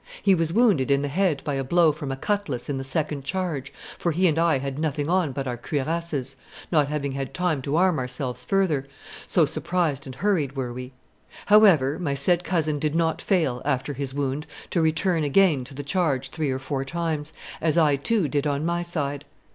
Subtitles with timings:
[0.23, 3.23] He was wounded in the head by a blow from a cutlass in the second
[3.23, 6.35] charge, for he and I had nothing on but our cuirasses,
[6.71, 8.87] not having had time to arm ourselves further,
[9.27, 10.91] so surprised and hurried were we.
[11.45, 15.83] However, my said cousin did not fail, after his wound, to return again to the
[15.83, 17.31] charge three or four times,
[17.61, 19.23] as I too did on my side.